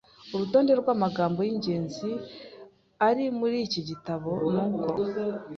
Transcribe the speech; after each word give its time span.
Urutonde 0.35 0.71
rwʼamagambo 0.79 1.39
yʼingenzi 1.47 2.11
ari 3.07 3.23
muri 3.39 3.57
iki 3.65 3.81
gitabo 3.89 4.29
nʼuko 4.53 5.01